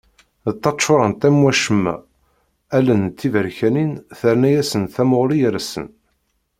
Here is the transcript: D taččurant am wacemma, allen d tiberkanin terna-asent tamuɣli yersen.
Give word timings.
D 0.53 0.55
taččurant 0.63 1.27
am 1.27 1.37
wacemma, 1.43 1.95
allen 2.75 3.01
d 3.07 3.13
tiberkanin 3.19 3.91
terna-asent 4.19 4.93
tamuɣli 4.95 5.37
yersen. 5.41 5.87